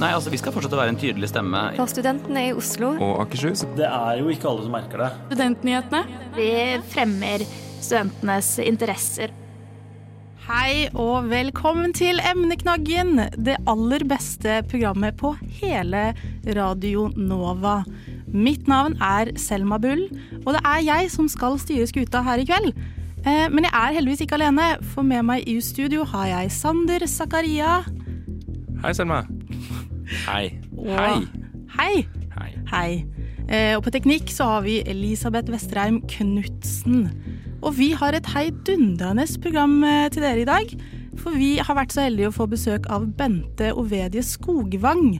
[0.00, 1.60] Nei, altså Vi skal fortsette å være en tydelig stemme.
[1.76, 2.94] For studentene i Oslo.
[2.98, 3.62] Og Akershus.
[3.78, 5.10] Det er jo ikke alle som merker det.
[5.28, 6.02] Studentnyhetene.
[6.34, 6.50] Vi
[6.90, 7.44] fremmer
[7.78, 9.34] studentenes interesser.
[10.44, 15.30] Hei og velkommen til Emneknaggen, det aller beste programmet på
[15.62, 16.10] hele
[16.58, 17.78] Radio Nova.
[18.28, 20.04] Mitt navn er Selma Bull,
[20.42, 22.74] og det er jeg som skal styre skuta her i kveld.
[23.24, 27.06] Eh, men jeg er heldigvis ikke alene, for med meg i studio har jeg Sander
[27.08, 27.78] Zakaria.
[28.84, 29.22] Hei, Selma.
[30.04, 30.60] Hei.
[30.84, 31.24] Hei.
[31.78, 32.06] Hei.
[32.36, 32.50] Hei.
[32.70, 32.90] Hei.
[33.48, 37.08] Eh, Og på teknikk så har vi Elisabeth Vesterheim Knutsen.
[37.64, 40.74] Og vi har et heidundrende program eh, til dere i dag.
[41.16, 45.14] For vi har vært så heldige å få besøk av Bente Ovedie Skogvang.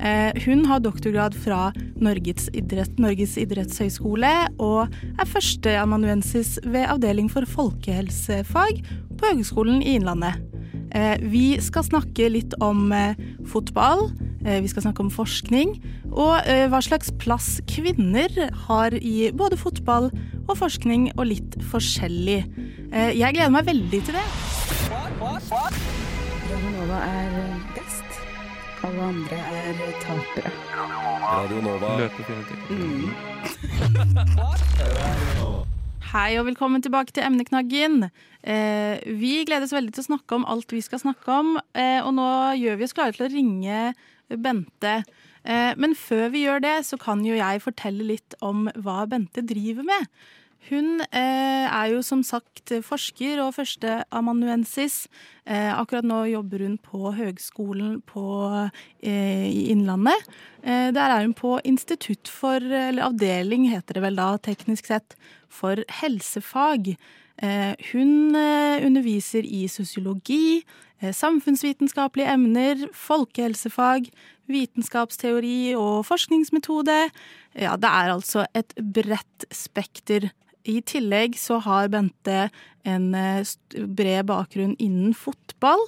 [0.00, 1.68] Eh, Hun har doktorgrad fra
[2.02, 4.88] Norges, idrett, Norges idrettshøgskole og
[5.20, 8.82] er førsteamanuensis ved avdeling for folkehelsefag
[9.14, 10.40] på Høgskolen i Innlandet.
[10.94, 12.88] Eh, Vi skal snakke litt om
[13.46, 14.08] fotball,
[14.44, 15.70] vi skal snakke om forskning,
[16.12, 18.28] og eh, hva slags plass kvinner
[18.68, 20.10] har i både fotball
[20.44, 22.40] og forskning, og litt forskjellig.
[22.92, 24.26] Eh, Jeg gleder meg veldig til det.
[26.44, 27.30] Radionova er
[27.74, 28.20] best.
[28.84, 30.50] Alle andre er tapere.
[31.24, 31.94] Radio Nova.
[32.02, 32.36] Løper til.
[36.12, 38.10] Hei og velkommen tilbake til emneknaggen.
[38.44, 42.04] Eh, vi gleder oss veldig til å snakke om alt vi skal snakke om, eh,
[42.04, 42.28] og nå
[42.60, 43.94] gjør vi oss klare til å ringe
[44.28, 45.02] Bente.
[45.44, 49.44] Eh, men før vi gjør det, så kan jo jeg fortelle litt om hva Bente
[49.44, 50.08] driver med.
[50.70, 55.02] Hun eh, er jo som sagt forsker og førsteamanuensis.
[55.44, 58.24] Eh, akkurat nå jobber hun på Høgskolen på,
[59.04, 60.24] i Innlandet.
[60.64, 65.18] Der er hun på institutt for, eller avdeling heter det vel da, teknisk sett,
[65.52, 66.94] for helsefag.
[67.42, 70.62] Eh, hun eh, underviser i sosiologi,
[71.00, 74.06] eh, samfunnsvitenskapelige emner, folkehelsefag,
[74.50, 77.08] vitenskapsteori og forskningsmetode.
[77.58, 80.30] Ja, det er altså et bredt spekter.
[80.64, 82.48] I tillegg så har Bente
[82.88, 85.80] en bred bakgrunn innen fotball,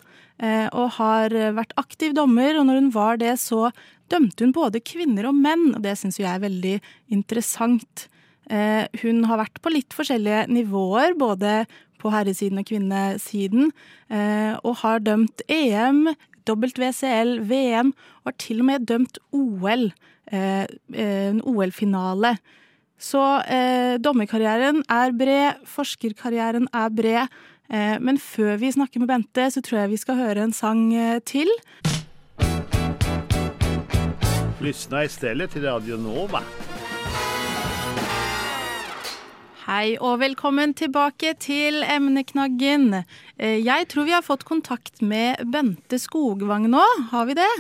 [0.77, 3.71] og har vært aktiv dommer, og når hun var det, så
[4.13, 6.75] dømte hun både kvinner og menn, og det syns jeg er veldig
[7.13, 8.05] interessant.
[8.51, 11.65] Eh, Hun har vært på litt forskjellige nivåer, både
[11.99, 13.73] på herresiden og kvinnesiden,
[14.11, 16.07] eh, og har dømt EM,
[16.47, 17.91] WCL, VM,
[18.23, 19.91] og har til og med dømt OL,
[20.31, 22.37] eh, en OL-finale.
[22.99, 27.35] Så eh, dommerkarrieren er bred, forskerkarrieren er bred.
[27.69, 30.95] Eh, men før vi snakker med Bente, så tror jeg vi skal høre en sang
[30.95, 31.51] eh, til.
[34.63, 36.41] Lyssna stedet til Radio Nova.
[39.67, 43.03] Hei og velkommen tilbake til emneknaggen.
[43.39, 47.51] Eh, Jeg tror vi har fått kontakt med Bente Skogvang nå, har vi det?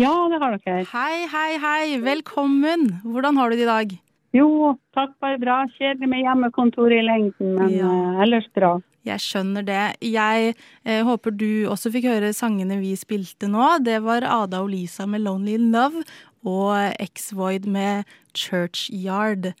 [0.00, 0.84] Ja, det har dere.
[0.90, 3.00] Hei, hei, hei, velkommen.
[3.04, 3.98] Hvordan har du det i dag?
[4.32, 5.64] Jo, takk, bare bra.
[5.78, 7.86] Kjedelig med hjemmekontor i lengden, men Ja.
[7.86, 8.80] eh, ellers bra.
[9.04, 9.96] Jeg skjønner det.
[10.02, 10.54] Jeg
[10.84, 13.78] eh, håper du også fikk høre sangene vi spilte nå.
[13.84, 16.04] Det var Ada og Lisa med 'Lonely Love'
[16.44, 18.04] og X-Void med
[18.34, 19.54] 'Churchyard'.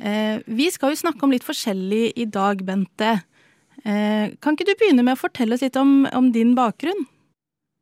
[0.00, 3.22] Eh, vi skal jo snakke om litt forskjellig i dag, Bente.
[3.84, 7.06] Eh, kan ikke du begynne med å fortelle oss litt om, om din bakgrunn?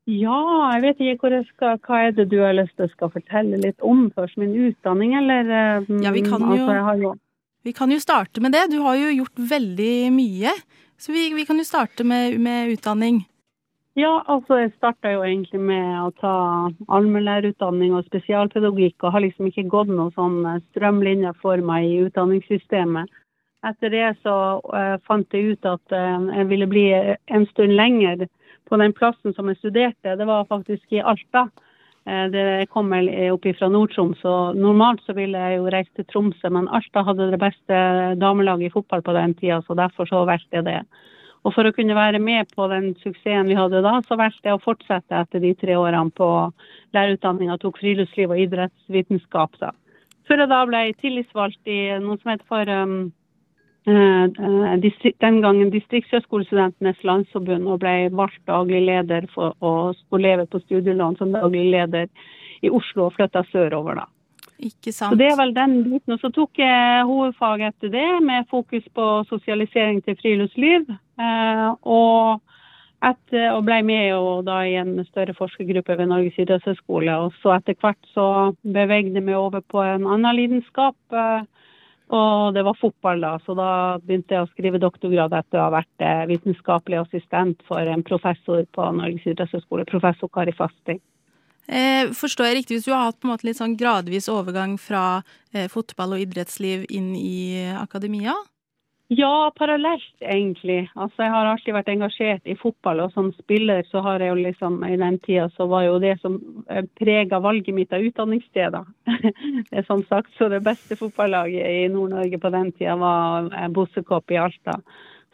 [0.08, 0.38] Ja,
[0.72, 3.58] jeg vet ikke hvor jeg skal, hva er det du har lyst til å fortelle
[3.60, 4.38] litt om først?
[4.40, 5.50] Min utdanning, eller?
[5.50, 7.14] eh, Ja, vi kan jo- Altså, jo
[7.64, 8.70] Vi kan jo starte med det.
[8.70, 10.52] Du har jo gjort veldig mye.
[10.96, 13.26] Så vi, vi kan jo starte med, med utdanning.
[13.98, 16.32] Ja, altså jeg starta jo egentlig med å ta
[16.94, 21.96] allmennlærerutdanning og spesialpedagogikk, og har liksom ikke gått noen sånn eh, strømlinjer for meg i
[22.04, 23.10] utdanningssystemet.
[23.66, 28.22] Etter det så uh, fant jeg ut at uh, jeg ville bli en stund lenger
[28.70, 30.14] på den plassen som jeg studerte.
[30.14, 31.48] Det var faktisk i Alta.
[32.06, 33.02] Uh, det, jeg kommer
[33.34, 37.32] opp fra Nord-Troms, og normalt så ville jeg jo reist til Tromsø, men Alta hadde
[37.34, 37.84] det beste
[38.22, 40.82] damelaget i fotball på den tida, så derfor så valgte jeg det.
[41.46, 44.58] Og for å kunne være med på den suksessen vi hadde da, så valgte jeg
[44.58, 46.28] å fortsette etter de tre årene på
[46.96, 49.54] lærerutdanninga, tok friluftsliv og idrettsvitenskap.
[49.62, 49.70] da.
[50.28, 52.98] Før jeg da ble tillitsvalgt i noe som heter for um,
[53.88, 60.44] eh, eh, den gangen Distriktshøgskolestudentenes landsforbund, og ble valgt daglig leder for å, å leve
[60.50, 62.10] på studielån som daglig leder
[62.60, 64.08] i Oslo og flytta sørover, da.
[64.58, 66.16] Ikke Så det er vel den biten.
[66.16, 70.88] Og så tok jeg hovedfag etter det, med fokus på sosialisering til friluftsliv.
[71.22, 72.40] Eh, og,
[73.06, 77.14] etter, og ble med jo da i en større forskergruppe ved Norges idrettshøgskole.
[77.22, 78.26] Og så etter hvert så
[78.62, 80.98] bevegde meg over på en annen lidenskap.
[81.14, 81.46] Eh,
[82.08, 83.34] og det var fotball, da.
[83.44, 83.70] Så da
[84.02, 88.64] begynte jeg å skrive doktorgrad etter å ha vært eh, vitenskapelig assistent for en professor
[88.74, 90.98] på Norges idrettshøgskole, professor Kari Fasting.
[91.68, 94.78] Eh, forstår jeg riktig hvis du har hatt på en måte litt sånn gradvis overgang
[94.80, 95.20] fra
[95.52, 98.36] eh, fotball og idrettsliv inn i akademia?
[99.08, 100.82] Ja, parallelt egentlig.
[100.92, 104.42] Altså, jeg har alltid vært engasjert i fotball, og som spiller så har jeg jo
[104.42, 106.36] liksom i den tida så var jo det som
[107.00, 108.90] prega valget mitt av utdanningssteder.
[109.70, 114.28] det er sånn sagt, så det beste fotballaget i Nord-Norge på den tida var Bossekopp
[114.36, 114.76] i Alta.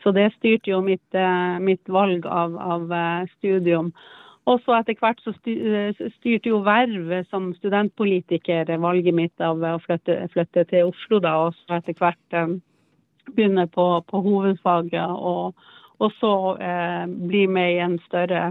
[0.04, 3.90] Så det styrte jo mitt, eh, mitt valg av, av eh, studium.
[4.50, 9.78] Og så etter hvert så eh, styrte jo vervet som studentpolitiker valget mitt av å
[9.80, 12.58] flytte, flytte til Oslo, da, og så etter hvert
[13.32, 15.54] begynne på, på hovedfaget, og,
[15.98, 18.50] og så eh, bli med i en større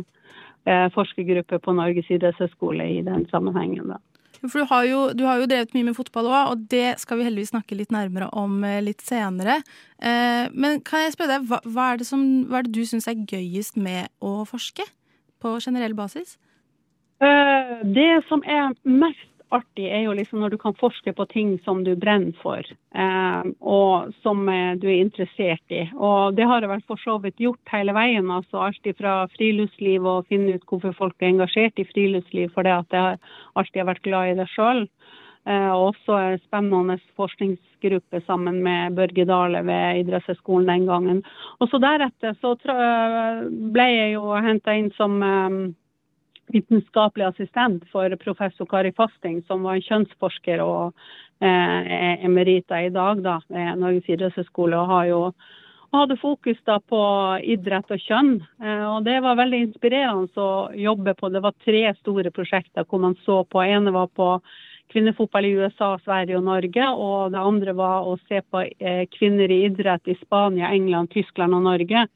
[0.65, 3.93] eh, forskergruppe på Norges idrettshøgskole i den sammenhengen.
[3.93, 4.01] da.
[4.43, 7.21] For du har, jo, du har jo drevet mye med fotball òg, og det skal
[7.21, 9.61] vi heldigvis snakke litt nærmere om litt senere.
[10.01, 13.07] Eh, men kan jeg spørre deg, hva, hva, er, som, hva er det du syns
[13.07, 14.89] er gøyest med å forske?
[15.43, 16.37] På generell basis?
[17.23, 21.53] Eh, det som er mest artig, er jo liksom når du kan forske på ting
[21.65, 25.83] som du brenner for, eh, og som eh, du er interessert i.
[25.93, 28.31] Og det har jeg vel for så vidt gjort hele veien.
[28.31, 32.73] altså Alt fra friluftsliv og finne ut hvorfor folk er engasjert i friluftsliv, for det
[32.79, 33.21] at jeg
[33.55, 34.87] alltid har vært glad i det sjøl.
[35.43, 41.23] Eh, og også en spennende forskningsgruppe sammen med Børge Dale ved idrettshøyskolen den gangen.
[41.59, 42.55] Og så Deretter så
[43.73, 45.57] ble jeg jo henta inn som eh,
[46.53, 50.93] vitenskapelig assistent for professor Kari Fasting, som var en kjønnsforsker og
[51.43, 54.79] eh, emerita i dag da, ved Norges idrettshøgskole.
[54.79, 55.21] og har jo
[55.93, 56.99] og hadde fokus da på
[57.53, 58.39] idrett og kjønn.
[58.63, 61.29] Eh, og Det var veldig inspirerende å jobbe på.
[61.29, 63.61] Det var tre store prosjekter hvor man så på.
[63.61, 64.39] ene var på
[64.93, 66.89] kvinnefotball i USA, Sverige og Norge.
[66.93, 71.57] Og det andre var å se på eh, kvinner i idrett i Spania, England, Tyskland
[71.57, 72.07] og Norge.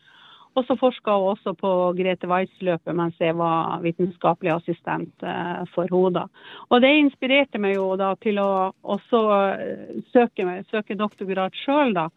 [0.58, 5.90] Og så forska hun også på Grete Waitz-løpet mens jeg var vitenskapelig assistent eh, for
[5.94, 6.24] henne.
[6.72, 8.50] Og det inspirerte meg jo da til å
[8.96, 12.08] også eh, søke, søke doktorgrad sjøl, da.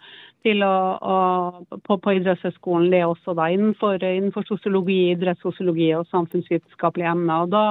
[0.40, 1.16] Til å, å,
[1.84, 7.44] på, på idrettshøyskolen, det også da, innenfor, innenfor sosiologi, idrettssosiologi og samfunnsvitenskapelige emner.
[7.44, 7.64] Og da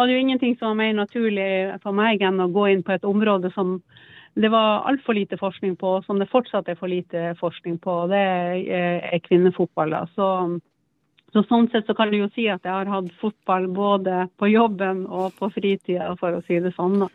[0.00, 1.50] var det jo ingenting som var mer naturlig
[1.82, 3.74] for meg enn å gå inn på et område som
[4.40, 7.96] det var altfor lite forskning på, som det fortsatt er for lite forskning på.
[8.06, 8.20] og Det
[8.70, 9.92] er kvinnefotball.
[10.14, 10.28] Så,
[11.34, 14.48] så, sånn sett så kan du jo si at jeg har hatt fotball både på
[14.48, 17.02] jobben og på fritida, for å si det sånn.
[17.02, 17.10] da.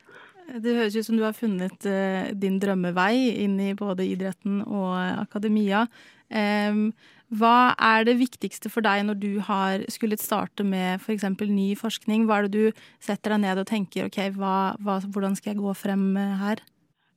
[0.45, 3.15] Det høres ut som du har funnet uh, din drømmevei
[3.47, 4.93] inn i både idretten og
[5.25, 5.87] akademia.
[6.29, 6.91] Um,
[7.33, 11.25] hva er det viktigste for deg når du har skullet starte med f.eks.
[11.39, 12.27] For ny forskning?
[12.27, 15.63] Hva er det du setter deg ned og tenker ok, hva, hva, hvordan skal jeg
[15.63, 16.61] gå frem her?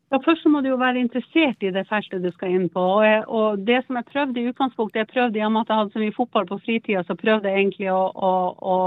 [0.09, 2.81] Ja, Først må du jo være interessert i det feltet du skal inn på.
[2.81, 5.93] Og, og det som jeg prøvde i utgangspunktet, jeg prøvde i og at jeg hadde
[5.93, 8.33] så mye fotball på fritida, så prøvde jeg egentlig å, å,
[8.73, 8.79] å,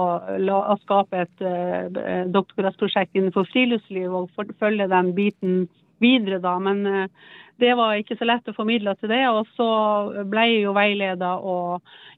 [0.57, 5.61] å skape et uh, doktorgradsprosjekt innenfor friluftsliv og følge den biten
[6.01, 6.55] videre, da.
[6.57, 7.05] Men uh,
[7.59, 9.21] det var ikke så lett å formidle til det.
[9.29, 9.67] Og så
[10.29, 11.33] ble jeg jo veileda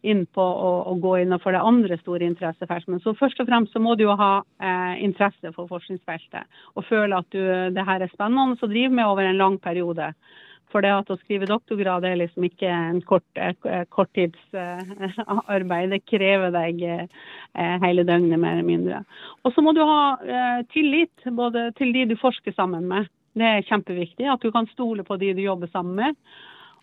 [0.04, 2.92] inn på å, å gå innenfor det andre store interessefeltet.
[2.92, 6.88] Men så først og fremst så må du jo ha eh, interesse for forskningsfeltet og
[6.88, 7.44] føle at du,
[7.74, 10.14] det her er spennende å drive med over en lang periode.
[10.74, 13.28] For det at å skrive doktorgrad er liksom ikke en kort,
[13.94, 15.94] korttidsarbeid.
[15.94, 19.04] Det krever deg eh, hele døgnet, mer eller mindre.
[19.46, 23.06] Og så må du ha eh, tillit både til de du forsker sammen med.
[23.34, 24.28] Det er kjempeviktig.
[24.30, 26.16] At du kan stole på de du jobber sammen med.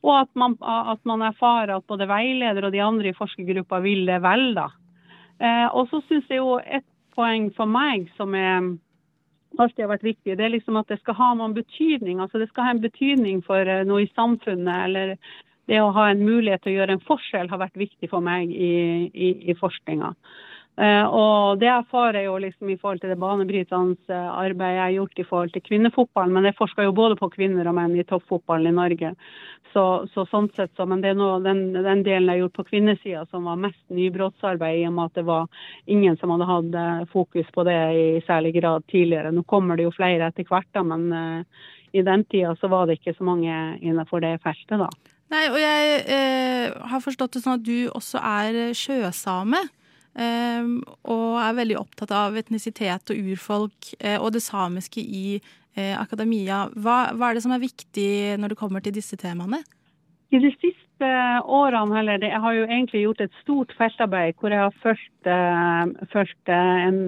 [0.02, 4.07] Og at man, at man erfarer at både veileder og de andre i forskergruppa vil
[4.09, 4.54] det vel.
[4.57, 4.71] da.
[5.40, 8.73] Eh, og så syns jeg jo et poeng for meg som er
[9.59, 12.21] alltid har vært viktig, det er liksom at det skal ha noen betydning.
[12.23, 14.85] Altså det skal ha en betydning for eh, noe i samfunnet.
[14.87, 15.16] eller
[15.71, 18.50] det å ha en mulighet til å gjøre en forskjell har vært viktig for meg
[18.50, 18.73] i,
[19.14, 20.14] i, i forskninga.
[20.80, 24.80] Eh, og det erfarer jeg jo liksom i forhold til det banebrytende eh, arbeidet jeg
[24.80, 27.99] har gjort i forhold til kvinnefotballen, Men jeg forsker jo både på kvinner og menn
[28.00, 29.10] i toppfotballen i Norge.
[29.75, 29.82] Så,
[30.14, 32.64] så sånn sett så, Men det er nå den, den, delen jeg har gjort på
[32.70, 36.78] kvinnesida som var mest nybrottsarbeid, i og med at det var ingen som hadde hatt
[36.84, 39.34] eh, fokus på det i særlig grad tidligere.
[39.37, 42.88] Nå kommer det jo flere etter hvert, da, men uh, i den tida så var
[42.88, 44.88] det ikke så mange innenfor det feltet, da.
[45.30, 49.60] Nei, og jeg eh, har forstått det sånn at du også er sjøsame.
[50.19, 55.95] Ehm, og er veldig opptatt av etnisitet og urfolk eh, og det samiske i eh,
[55.95, 56.64] akademia.
[56.75, 58.11] Hva, hva, er det som er viktig
[58.43, 59.62] når det kommer til disse temaene?
[60.31, 61.07] I de siste
[61.50, 64.75] årene, eller jeg har jo egentlig gjort et stort feltarbeid hvor jeg har
[66.12, 67.00] fulgt, en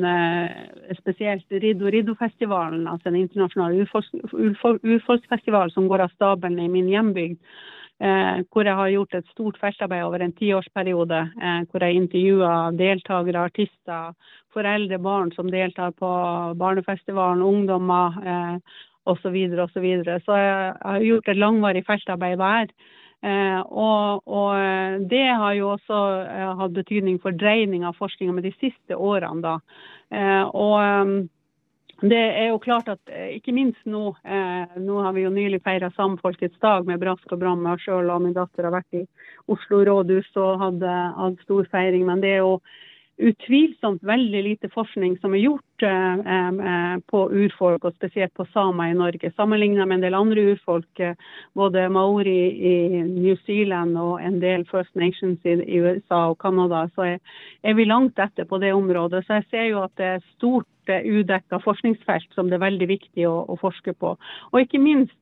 [0.98, 7.38] spesielt Riddo Riddo-festivalen, altså en internasjonal urfolksfestival som går av stabelen i min hjembygd.
[8.02, 11.18] Eh, hvor jeg har gjort et stort feltarbeid over en tiårsperiode.
[11.38, 14.16] Eh, hvor jeg intervjua deltakere, artister,
[14.52, 16.08] foreldre, barn som deltar på
[16.58, 19.22] barnefestivalen, ungdommer eh, osv.
[19.22, 20.18] Så, videre, og så, videre.
[20.26, 22.74] så jeg har gjort et langvarig feltarbeid hver.
[23.22, 28.48] Eh, og, og, det har jo også eh, hatt betydning for dreining av forskninga med
[28.50, 29.44] de siste årene.
[29.46, 29.54] da.
[30.10, 31.28] Eh, og
[32.02, 35.60] det er jo klart at eh, ikke minst nå eh, Nå har vi jo nylig
[35.62, 37.62] feira Samfolkets dag med brask og bram.
[37.70, 39.04] Jeg sjøl og min datter har vært i
[39.52, 42.06] Oslo rådhus og hadde, hadde stor feiring.
[42.08, 42.56] Men det er jo
[43.16, 48.92] utvilsomt veldig lite forskning som er gjort eh, eh, på urfolk, og spesielt på samer
[48.92, 49.32] i Norge.
[49.36, 51.14] Sammenlignet med en del andre urfolk, eh,
[51.58, 52.38] både maori
[52.72, 57.18] i New Zealand og en del First Nations i USA og Canada, så er,
[57.62, 59.24] er, vi langt etter på det området.
[59.26, 63.26] Så jeg ser jo at det er stort udekka forskningsfelt som det er veldig viktig
[63.28, 64.16] å, å forske på.
[64.50, 65.14] Og ikke minst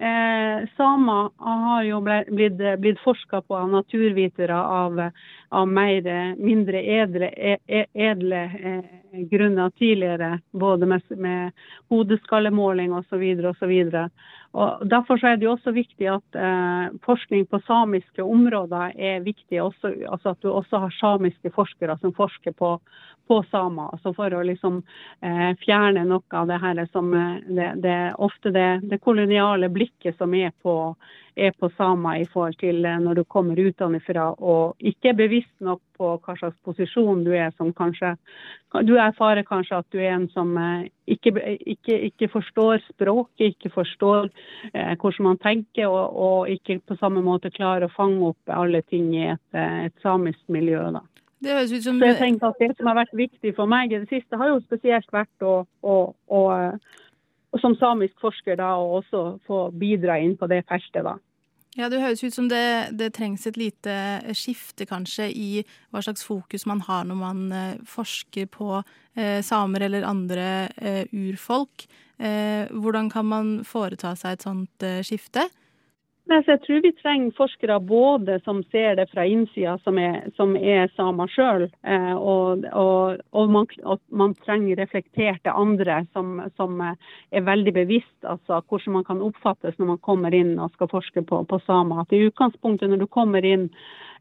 [0.00, 4.96] Eh, samer har jo blitt, blitt forska på av naturvitere av,
[5.50, 10.38] av mer, mindre edle, e, e, edle eh, grunner tidligere.
[10.50, 11.52] Både med, med
[11.88, 13.24] hodeskallemåling osv.
[13.50, 13.74] osv.
[14.82, 19.58] Derfor er det også viktig at eh, forskning på samiske områder er viktig.
[19.62, 22.76] Også, altså at du også har samiske forskere som forsker på,
[23.30, 23.92] på samer.
[23.94, 24.80] Altså for å liksom
[25.22, 30.18] eh, fjerne noe av det her som eh, det, det, ofte det, det, koloniale blikket
[30.18, 30.76] som er på,
[31.46, 35.54] er på samer i forhold til eh, når du kommer utenfra og ikke er bevisst
[35.64, 38.14] nok på hva slags posisjon du er som kanskje
[38.86, 41.32] Du erfarer kanskje at du er en som eh, ikke,
[41.74, 44.28] ikke, ikke forstår språket, ikke forstår
[44.72, 48.82] eh, hvordan man tenker, og, og, ikke på samme måte klarer å fange opp alle
[48.82, 50.84] ting i et, eh, et samisk miljø.
[50.94, 51.02] da.
[51.40, 53.92] Det høres ut som Så jeg tenker at Det som har vært viktig for meg
[53.92, 55.96] i det siste, har jo spesielt vært å, å,
[56.28, 56.42] å,
[57.50, 61.02] å som samisk forsker da, og også få bidra inn på det feltet.
[61.04, 61.16] da.
[61.78, 63.94] Ja, Det høres ut som det, det, trengs et lite
[64.34, 65.62] skifte kanskje i
[65.94, 68.80] hva slags fokus man har når man eh, forsker på
[69.14, 71.86] eh, samer eller andre eh, urfolk.
[72.18, 75.46] Eh, hvordan kan man foreta seg et sånt eh, skifte?
[76.30, 80.52] Nei, jeg tror vi trenger forskere både som ser det fra innsida, som er, som
[80.54, 87.42] er samer sjøl, eh, og, og, og, og, man, trenger reflekterte andre som, som, er
[87.48, 91.42] veldig bevisst altså hvordan man kan oppfattes når man kommer inn og skal forske på,
[91.50, 92.04] på samer.
[92.04, 93.66] At I utgangspunktet når du kommer inn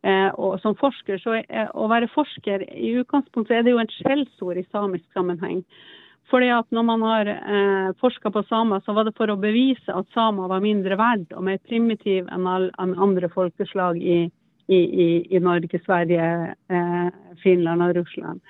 [0.01, 0.33] eh,
[0.65, 4.65] som forsker, så er, å være forsker i utgangspunktet er det jo et skjellsord i
[4.73, 5.61] samisk sammenheng.
[6.29, 9.93] Fordi at når man har eh, forska på samer, så var det for å bevise
[9.93, 14.19] at samer var mindre verd og mer primitiv enn, all, enn andre folkeslag i,
[14.69, 16.27] i, i, i Norge, Sverige,
[16.69, 17.07] eh,
[17.41, 18.43] Finland og Russland.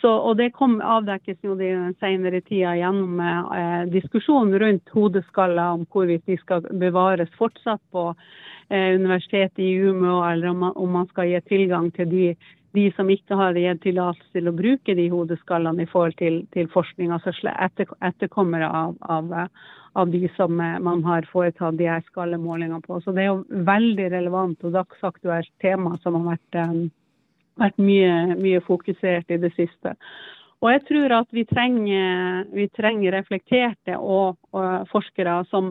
[0.00, 5.86] Så, og Det kom avdekkes jo den senere tida gjennom eh, diskusjonen rundt hodeskaller, om
[5.90, 11.10] hvorvidt de skal bevares fortsatt på eh, universitetet i Umeå, eller om man, om man,
[11.10, 12.28] skal gi tilgang til de
[12.78, 16.70] de som ikke har gitt tillatelse til å bruke de hodeskallene i forhold til, til
[16.72, 19.34] forskning, altså etter, etterkommere av, av,
[19.98, 23.00] av, de som eh, man har foretatt de her skallemålingene på.
[23.02, 26.82] Så det er jo veldig relevant og dagsaktuelt tema som har vært, um,
[27.64, 29.96] vært mye, mye fokusert i det siste.
[30.58, 35.70] Og jeg tror at vi trenger, vi trenger reflekterte og, og, forskere som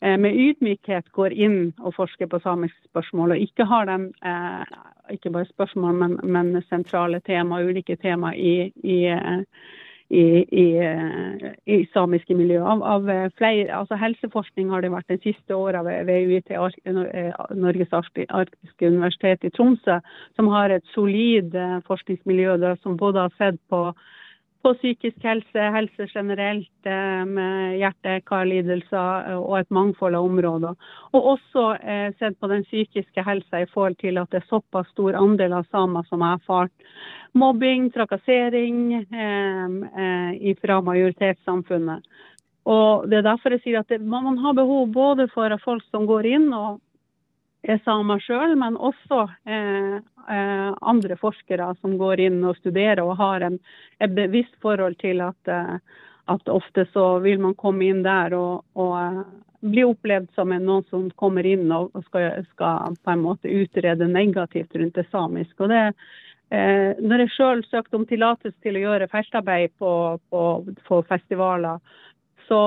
[0.00, 4.78] eh, med ydmykhet går inn og forsker på samiske spørsmål, og ikke har dem eh,
[5.10, 8.98] ikke bare spørsmål, men, men sentrale tema, ulike tema i, i,
[10.10, 10.66] i,
[11.66, 12.62] i samiske miljøer.
[12.62, 16.54] Av, av, flere, altså Helseforskning har det vært de siste åra ved, ved UiT,
[17.58, 19.98] Norges arktiske universitet i Tromsø,
[20.36, 23.88] som har et solid eh, forskningsmiljø der, som både har sett på
[24.62, 30.74] på psykisk helse, helse generelt, eh, med hjerte-karlidelser og et mangfold av områder.
[31.14, 34.90] Og også eh, sett på den psykiske helsa i forhold til at det er såpass
[34.94, 36.74] stor andel av samer som har erfart
[37.38, 39.68] mobbing, trakassering eh,
[40.02, 42.02] eh, fra majoritetssamfunnet.
[42.68, 46.04] Og Det er derfor jeg sier at det, man har behov både for folk som
[46.06, 46.82] går inn og
[47.84, 49.96] samer sjøl, men også eh,
[50.32, 53.58] eh, andre forskere som går inn og studerer og har en,
[54.00, 55.74] et bevisst forhold til at, eh,
[56.32, 59.20] at, ofte så vil man komme inn der og, og eh,
[59.68, 64.08] bli opplevd som en, noen som kommer inn og, skal, skal, på en måte utrede
[64.08, 65.58] negativt rundt det samiske.
[65.66, 65.84] Og det,
[66.54, 69.92] eh, når jeg sjøl søkte om tillatelse til å gjøre feltarbeid på,
[70.30, 70.44] på,
[70.88, 71.82] på festivaler,
[72.48, 72.60] så,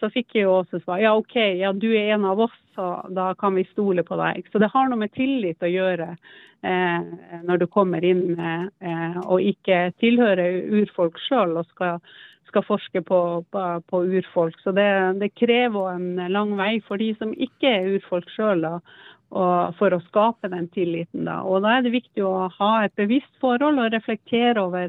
[0.00, 2.90] så, fikk jeg jo også svar ja OK, ja du er en av oss, så
[3.14, 4.46] da kan vi stole på deg.
[4.52, 7.10] Så det har noe med tillit å gjøre eh,
[7.46, 12.02] når du kommer inn eh, og ikke tilhører urfolk sjøl og skal,
[12.50, 13.20] skal, forske på,
[13.54, 14.58] på, på urfolk.
[14.64, 14.88] Så det,
[15.22, 18.82] det, krever en lang vei for de som ikke er urfolk sjøl, og
[19.28, 21.26] for å skape den tilliten.
[21.28, 21.42] Da.
[21.44, 24.88] Og da er det viktig å ha et bevisst forhold og reflektere over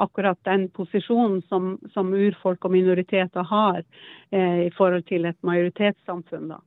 [0.00, 6.52] akkurat den posisjonen som, som urfolk og minoriteter har eh, i forhold til et majoritetssamfunn.
[6.54, 6.60] Da.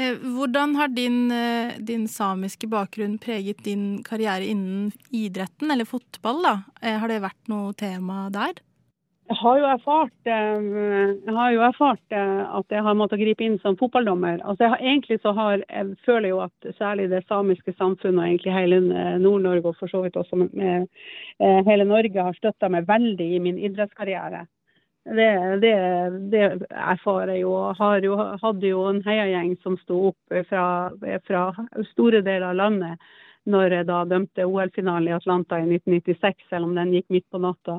[0.00, 6.42] Eh, hvordan har din, eh, din, samiske bakgrunn preget din karriere innen idretten eller fotball?
[6.46, 6.56] Da?
[6.80, 8.62] Eh, har det vært noe tema der?
[9.30, 10.62] Jeg har jo erfart, eh,
[11.22, 14.40] jeg har jo erfart eh, at jeg har måttet gripe inn som fotballdommer.
[14.42, 18.26] Altså jeg har, egentlig så har, jeg føler jo at særlig det samiske samfunnet og
[18.26, 20.88] egentlig hele eh, Nord-Norge og for så vidt også med,
[21.38, 24.48] hele Norge har støtta meg veldig i min idrettskarriere.
[25.06, 25.30] Det,
[25.62, 25.76] det,
[26.34, 26.44] det
[26.74, 27.54] erfarer jeg jo.
[27.78, 28.18] Har jo.
[28.42, 30.66] Hadde jo en heiagjeng som sto opp fra,
[31.30, 31.46] fra
[31.94, 33.10] store deler av landet
[33.48, 37.40] når jeg da dømte OL-finalen i Atlanta i 1996, selv om den gikk midt på
[37.40, 37.78] natta.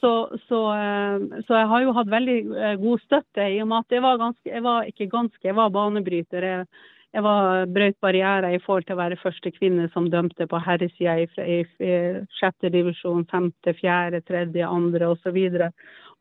[0.00, 0.12] Så,
[0.48, 3.94] så, eh, så, jeg har jo hatt veldig eh, god støtte i og med at
[3.94, 6.48] jeg var ganske, jeg var ikke ganske, jeg var banebryter.
[6.50, 6.66] Jeg,
[7.14, 11.14] jeg var brøt barrierer i forhold til å være første kvinne som dømte på herresida
[11.22, 11.92] i, i, i
[12.40, 15.38] sjette divisjon, femte, fjerde, tredje, andre osv.
[15.38, 15.70] Og, så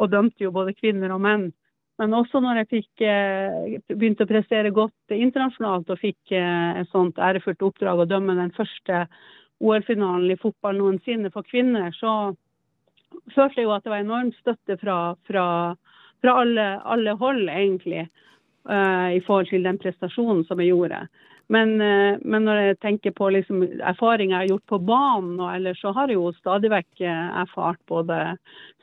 [0.03, 1.49] og dømte jo både kvinner og menn.
[2.01, 7.19] Men også når jeg fikk, eh, begynte å prestere godt internasjonalt og fikk et sånt
[7.21, 9.05] ærefullt oppdrag å dømme den første
[9.63, 12.33] OL-finalen i fotball noensinne for kvinner, så
[13.33, 14.97] følte jeg jo at det var enorm støtte fra,
[15.27, 15.45] fra,
[16.23, 18.07] fra alle, alle, hold, egentlig,
[18.69, 21.03] uh, i forhold til den prestasjonen som jeg gjorde.
[21.51, 25.49] Men, uh, men når jeg tenker på liksom, erfaringer jeg har gjort på banen, og
[25.51, 28.19] ellers, så har jeg jo stadig vekk uh, erfart både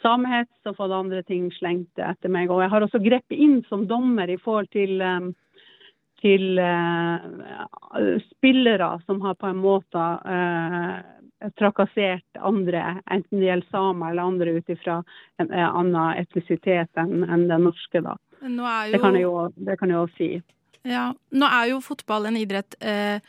[0.05, 2.51] samehets og fått andre ting slengt etter meg.
[2.53, 5.01] Og jeg har også grepet inn som dommer i forhold til
[6.21, 7.17] til uh,
[8.27, 10.03] spillere som har på en måte
[11.57, 15.01] trakassert andre, enten det gjelder samer eller andre ut ifra
[15.41, 18.03] en, uh, annen etnisitet enn en den norske.
[18.05, 18.17] da.
[18.87, 18.93] Jo...
[18.93, 20.31] Det, kan jo, det, kan jeg jo si.
[20.89, 23.21] Ja, Nå er jo fotball en idrett eh,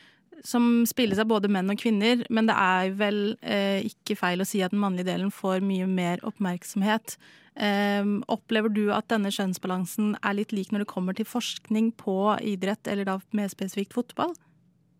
[0.48, 4.48] som spilles av både menn og kvinner, men det er vel eh, ikke feil å
[4.48, 7.17] si at den mannlige delen får mye mer oppmerksomhet.
[7.60, 12.18] Eh, opplever du at denne kjønnsbalansen er litt lik når det kommer til forskning på
[12.53, 14.33] idrett, eller da mer spesifikt fotball?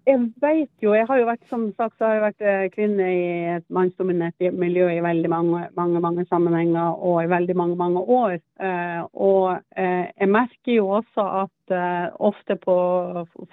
[0.06, 3.10] Jeg vet jo Jeg har jo vært som sagt, så har jeg vært eh, kvinne
[3.14, 3.26] i
[3.58, 8.40] et mannsdominert miljø i veldig mange, mange, mange sammenhenger og i veldig mange mange år.
[8.62, 11.76] Eh, og eh, jeg merker jo også at
[12.20, 12.76] ofte på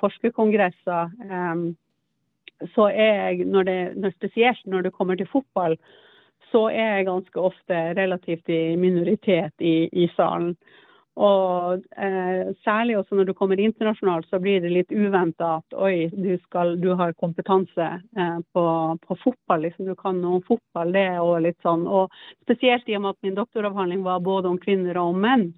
[0.01, 1.13] forskerkongresser
[2.75, 5.77] så er jeg, når det, spesielt når det kommer til fotball,
[6.51, 10.57] så er jeg ganske ofte relativt i minoritet i, i salen.
[11.19, 16.07] Og eh, særlig også når du kommer internasjonalt, så blir det litt uventa at oi,
[16.15, 18.65] du, skal, du har kompetanse eh, på,
[19.03, 19.65] på, fotball.
[19.67, 19.89] Liksom.
[19.89, 20.93] Du kan noe om fotball.
[20.95, 21.89] Det og litt sånn.
[21.91, 22.15] Og
[22.47, 25.49] spesielt i og med at min doktoravhandling var både om kvinner og om menn,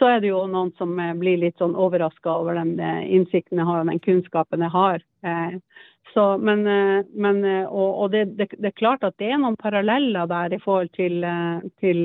[0.00, 3.60] så er det jo noen som eh, blir litt sånn overraska over den eh, innsikten
[3.60, 5.04] jeg har og den kunnskapen jeg har.
[5.24, 5.56] Eh,
[6.12, 9.56] så, men, eh, men og, og det, det, det, er klart at det er noen
[9.60, 11.24] paralleller der i forhold til,
[11.80, 12.04] til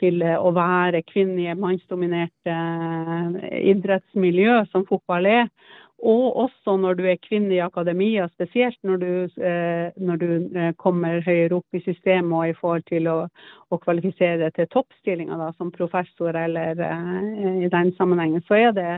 [0.00, 3.40] til å være kvinne i et mannsdominert eh,
[3.72, 5.50] idrettsmiljø som fotball er.
[6.06, 10.72] Og også når du er kvinne i akademia, spesielt når du, eh, når du eh,
[10.76, 13.16] kommer høyere opp i systemet og i forhold til å,
[13.72, 16.76] å kvalifisere til toppstillinger som professor eller
[17.64, 18.90] i den sammenhengen, så er det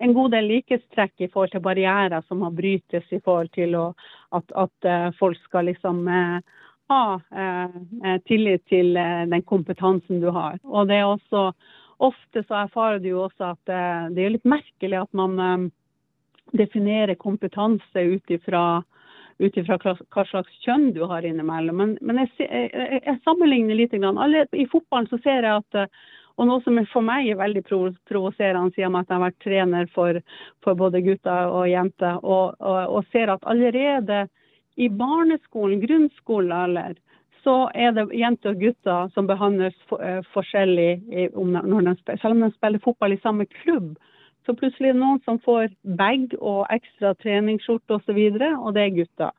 [0.00, 3.90] en god del likhetstrekk i forhold til barrierer som må brytes i forhold til å,
[4.32, 6.08] at, at folk skal liksom
[6.90, 10.60] ha eh, eh, tillit til eh, den kompetansen du har.
[10.64, 11.50] Og det er også
[11.96, 15.62] Ofte så erfarer du jo også at eh, det er litt merkelig at man eh,
[16.60, 18.82] definerer kompetanse ut ifra
[19.40, 21.76] hva slags kjønn du har innimellom.
[21.80, 23.96] Men, men jeg, jeg, jeg, sammenligner litt.
[23.96, 26.04] Alle, I fotballen så ser jeg at eh,
[26.36, 30.18] og noe som for meg er veldig provoserende, siden at jeg har vært trener for,
[30.64, 34.26] for både gutter og jenter, og, og, og ser at allerede
[34.76, 36.96] i barneskolen, grunnskolealder,
[37.46, 40.90] så er det jenter og gutter som behandles eh, forskjellig
[41.30, 43.94] selv om de spiller fotball i samme klubb.
[44.46, 48.50] Så plutselig er det noen som får bag og ekstra treningsskjorte osv., og, så videre,
[48.58, 49.34] og det er gutter.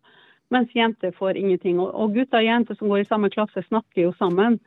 [0.55, 1.79] Mens jenter får ingenting.
[1.83, 4.59] Og gutter og jenter som går i samme klasse, snakker jo sammen.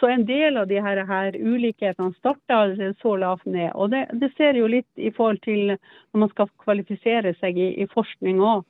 [0.00, 3.74] Så en del av de her, her ulikhetene starter allerede så lavt ned.
[3.74, 7.74] Og det, det, ser jo litt i forhold til når man skal kvalifisere seg i,
[7.84, 8.64] i forskning òg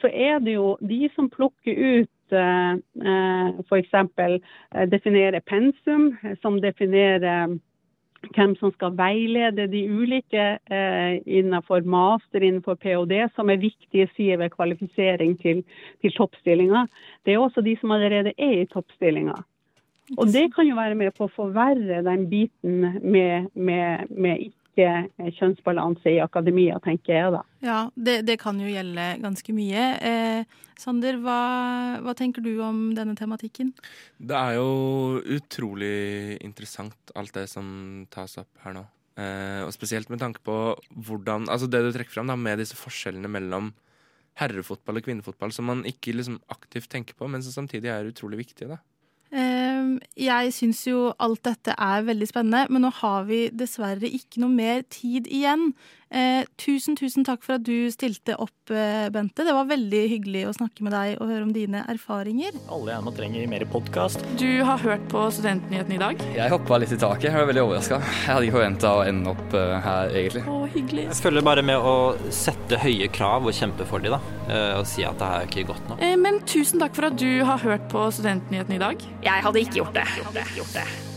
[0.00, 2.74] så er det jo de som plukker ut eh,
[3.12, 3.94] eh f.eks.
[3.94, 7.58] Eh, definerer pensum, som definerer
[8.34, 10.46] hvem som skal veilede de ulike
[11.38, 15.62] innenfor master, innenfor ph.d., som er viktige sider ved kvalifisering til,
[16.02, 16.90] til toppstillinger.
[17.24, 19.38] Det er også de som allerede er i toppstillinger.
[20.16, 24.46] Og det kan jo være med på å forverre den biten med, med, med
[24.84, 27.42] eh, kjønnsbalanse i akademia, tenker jeg da.
[27.64, 29.86] Ja, det, det kan jo gjelde ganske mye.
[30.04, 31.38] Eh, Sander, hva,
[32.04, 33.72] hva, tenker du om denne tematikken?
[34.18, 38.84] Det er jo utrolig interessant alt det som tas opp her nå.
[39.18, 40.54] Eh, og spesielt med tanke på
[40.94, 43.72] hvordan Altså det du trekker fram da, med disse forskjellene mellom
[44.38, 48.44] herrefotball og kvinnefotball som man ikke liksom aktivt tenker på, men som samtidig er utrolig
[48.44, 48.70] viktige.
[48.70, 48.78] da.
[50.18, 54.52] Jeg syns jo alt dette er veldig spennende, men nå har vi dessverre ikke noe
[54.54, 55.72] mer tid igjen.
[56.08, 59.44] Eh, tusen, tusen takk for at du stilte opp, eh, Bente.
[59.44, 62.56] Det var veldig hyggelig å snakke med deg og høre om dine erfaringer.
[62.72, 64.24] Alle gjerne trenger mer podkast.
[64.40, 66.22] Du har hørt på Studentnyhetene i dag?
[66.32, 67.28] Jeg hoppa litt i taket.
[67.28, 68.00] Jeg var veldig overraska.
[68.00, 70.44] Jeg hadde ikke forventa å ende opp uh, her, egentlig.
[70.48, 71.04] Å, hyggelig.
[71.10, 71.94] Jeg følger bare med å
[72.32, 74.20] sette høye krav og kjempe for dem, da.
[74.48, 76.00] Uh, og si at det er ikke godt nok.
[76.00, 79.04] Eh, men tusen takk for at du har hørt på Studentnyhetene i dag.
[79.28, 80.22] Jeg hadde ikke gjort det.
[80.22, 80.56] Gjort det.
[80.56, 81.07] Gjort det.